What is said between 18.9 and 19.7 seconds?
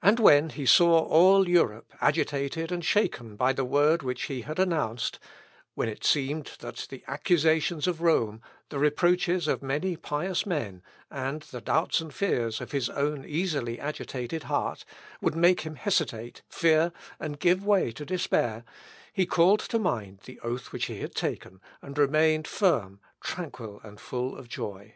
he called